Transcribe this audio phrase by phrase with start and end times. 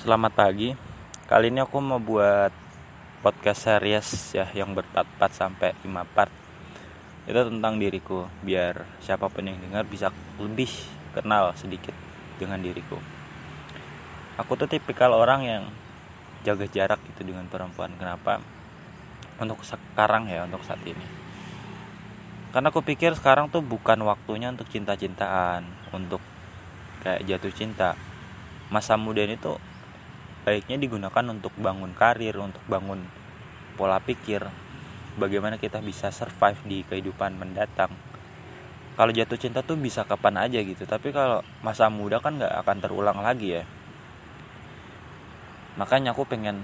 [0.00, 0.72] Selamat pagi.
[1.28, 2.48] Kali ini aku mau buat
[3.20, 6.32] podcast series ya yang berempat sampai 5 part.
[7.28, 10.08] Itu tentang diriku, biar siapa pun yang dengar bisa
[10.40, 10.72] lebih
[11.12, 11.92] kenal sedikit
[12.40, 12.96] dengan diriku.
[14.40, 15.64] Aku tuh tipikal orang yang
[16.48, 17.92] jaga jarak gitu dengan perempuan.
[18.00, 18.40] Kenapa?
[19.36, 21.04] Untuk sekarang ya, untuk saat ini.
[22.56, 26.24] Karena aku pikir sekarang tuh bukan waktunya untuk cinta-cintaan, untuk
[27.04, 28.00] kayak jatuh cinta.
[28.72, 29.60] Masa muda ini tuh
[30.44, 33.04] baiknya digunakan untuk bangun karir, untuk bangun
[33.76, 34.44] pola pikir,
[35.20, 37.92] bagaimana kita bisa survive di kehidupan mendatang.
[38.96, 42.76] Kalau jatuh cinta tuh bisa kapan aja gitu, tapi kalau masa muda kan nggak akan
[42.84, 43.64] terulang lagi ya.
[45.80, 46.60] Makanya aku pengen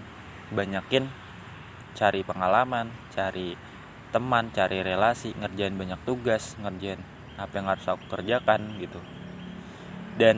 [0.53, 1.09] banyakin
[1.97, 3.57] cari pengalaman, cari
[4.13, 7.01] teman, cari relasi, ngerjain banyak tugas, ngerjain
[7.41, 9.01] apa yang harus aku kerjakan gitu.
[10.21, 10.37] Dan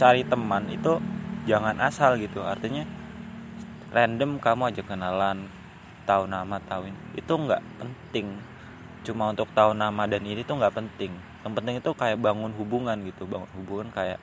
[0.00, 1.00] cari teman itu
[1.44, 2.42] jangan asal gitu.
[2.42, 2.86] Artinya
[3.92, 5.46] random kamu aja kenalan
[6.02, 8.38] tahu nama tahuin itu nggak penting.
[9.02, 11.12] Cuma untuk tahu nama dan ini tuh nggak penting.
[11.42, 13.26] Yang penting itu kayak bangun hubungan gitu.
[13.26, 14.18] Bangun hubungan kayak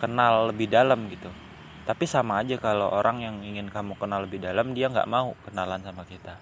[0.00, 1.32] kenal lebih dalam gitu.
[1.82, 5.80] Tapi sama aja kalau orang yang ingin kamu kenal lebih dalam dia nggak mau kenalan
[5.82, 6.36] sama kita.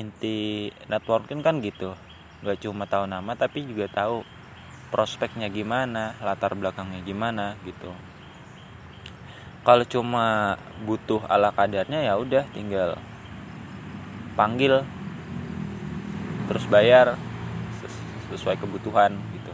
[0.00, 1.92] Inti networking kan gitu.
[2.40, 4.24] Nggak cuma tahu nama tapi juga tahu
[4.90, 7.94] prospeknya gimana latar belakangnya gimana gitu.
[9.62, 12.98] Kalau cuma butuh ala kadarnya ya udah tinggal
[14.34, 14.82] panggil
[16.50, 17.14] terus bayar
[18.34, 19.52] sesuai kebutuhan gitu.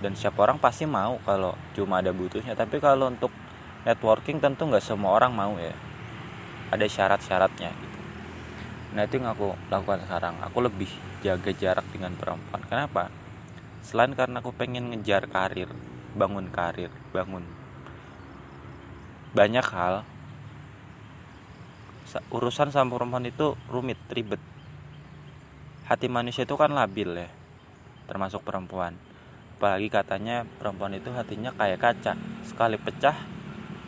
[0.00, 2.56] Dan siapa orang pasti mau kalau cuma ada butuhnya.
[2.56, 3.32] Tapi kalau untuk
[3.84, 5.76] networking tentu nggak semua orang mau ya.
[6.72, 7.98] Ada syarat-syaratnya gitu.
[8.96, 10.34] Nah itu yang aku lakukan sekarang.
[10.48, 10.88] Aku lebih
[11.20, 12.62] jaga jarak dengan perempuan.
[12.64, 13.10] Kenapa
[13.86, 15.70] selain karena aku pengen ngejar karir
[16.18, 17.46] bangun karir bangun
[19.30, 20.02] banyak hal
[22.34, 24.38] urusan sama perempuan itu rumit ribet.
[25.90, 27.28] Hati manusia itu kan labil ya
[28.06, 28.94] termasuk perempuan.
[29.58, 32.14] Apalagi katanya perempuan itu hatinya kayak kaca.
[32.46, 33.18] Sekali pecah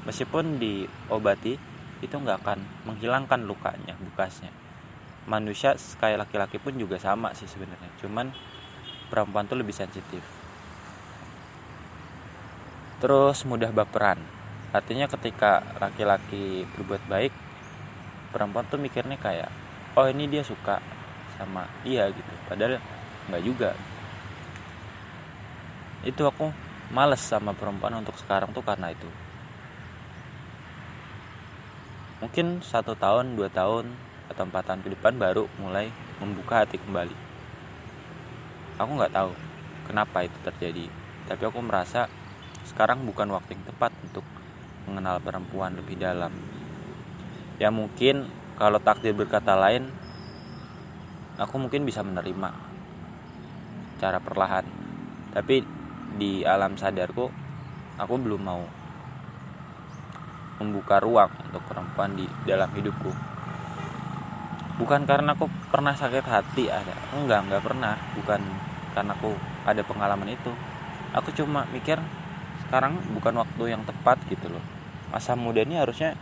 [0.05, 1.55] meskipun diobati
[2.05, 4.55] itu nggak akan menghilangkan lukanya bekasnya
[5.29, 7.93] manusia kayak laki-laki pun juga sama sih sebenarnya.
[8.01, 8.33] Cuman
[9.09, 10.21] perempuan tuh lebih sensitif.
[13.01, 14.21] Terus mudah baperan.
[14.71, 17.33] Artinya ketika laki-laki berbuat baik
[18.29, 19.49] perempuan tuh mikirnya kayak
[19.97, 20.79] oh ini dia suka
[21.41, 22.33] sama dia gitu.
[22.47, 22.77] Padahal
[23.33, 23.71] nggak juga.
[26.05, 26.53] Itu aku
[26.93, 29.09] males sama perempuan untuk sekarang tuh karena itu.
[32.19, 33.89] Mungkin satu tahun dua tahun
[34.29, 35.89] atau empat tahun ke depan baru mulai
[36.21, 37.28] membuka hati kembali
[38.79, 39.33] aku nggak tahu
[39.91, 40.87] kenapa itu terjadi
[41.29, 42.09] tapi aku merasa
[42.65, 44.25] sekarang bukan waktu yang tepat untuk
[44.89, 46.33] mengenal perempuan lebih dalam.
[47.61, 49.93] Ya mungkin kalau takdir berkata lain
[51.37, 52.49] aku mungkin bisa menerima
[54.01, 54.65] cara perlahan.
[55.37, 55.61] Tapi
[56.17, 57.29] di alam sadarku
[58.01, 58.65] aku belum mau
[60.65, 63.38] membuka ruang untuk perempuan di dalam hidupku
[64.79, 66.95] bukan karena aku pernah sakit hati ada.
[67.13, 67.99] Enggak enggak pernah.
[68.15, 68.41] Bukan
[68.95, 69.35] karena aku
[69.67, 70.55] ada pengalaman itu.
[71.13, 71.99] Aku cuma mikir
[72.65, 74.63] sekarang bukan waktu yang tepat gitu loh.
[75.11, 76.15] Masa muda ini harusnya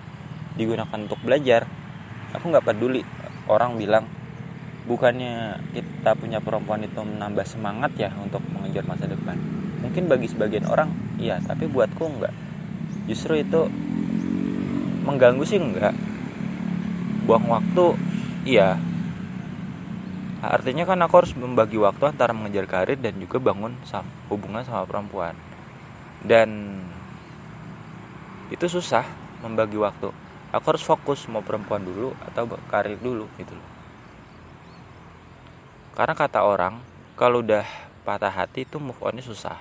[0.57, 1.69] digunakan untuk belajar.
[2.33, 3.05] Aku nggak peduli
[3.47, 4.09] orang bilang.
[4.87, 9.35] Bukannya kita punya perempuan itu menambah semangat ya untuk mengejar masa depan?
[9.83, 11.43] Mungkin bagi sebagian orang iya.
[11.43, 12.35] Tapi buatku enggak.
[13.11, 13.67] Justru itu
[15.03, 15.91] mengganggu sih enggak.
[17.27, 17.99] Buang waktu
[18.47, 18.79] iya.
[20.39, 23.75] Artinya kan aku harus membagi waktu antara mengejar karir dan juga bangun
[24.31, 25.35] hubungan sama perempuan.
[26.23, 26.81] Dan
[28.55, 29.03] itu susah
[29.43, 30.15] membagi waktu.
[30.55, 33.69] Aku harus fokus mau perempuan dulu atau karir dulu gitu loh.
[35.99, 36.79] Karena kata orang
[37.19, 37.67] kalau udah
[38.07, 39.59] patah hati itu move onnya susah.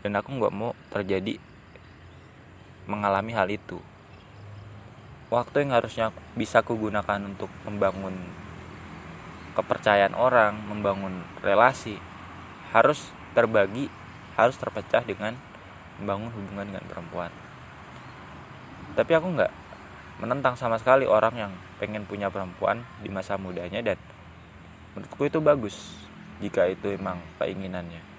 [0.00, 1.36] Dan aku nggak mau terjadi
[2.86, 3.82] mengalami hal itu
[5.28, 8.14] waktu yang harusnya bisa aku gunakan untuk membangun
[9.58, 11.96] kepercayaan orang, membangun relasi
[12.70, 13.88] harus terbagi,
[14.36, 15.34] harus terpecah dengan
[15.96, 17.32] membangun hubungan dengan perempuan.
[18.92, 19.52] Tapi aku nggak
[20.20, 24.00] menentang sama sekali orang yang pengen punya perempuan di masa mudanya dan
[24.96, 25.76] menurutku itu bagus
[26.40, 28.15] jika itu emang keinginannya.